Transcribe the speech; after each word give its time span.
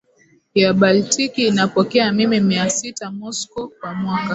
ya 0.55 0.73
Baltiki 0.73 1.47
inapokea 1.47 2.11
mm 2.13 2.41
Mia 2.43 2.69
sita 2.69 3.11
Moscow 3.11 3.67
kwa 3.67 3.93
mwaka 3.93 4.29